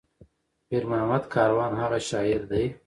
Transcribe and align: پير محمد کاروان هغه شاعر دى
پير 0.67 0.83
محمد 0.91 1.23
کاروان 1.33 1.71
هغه 1.81 1.99
شاعر 2.09 2.41
دى 2.51 2.63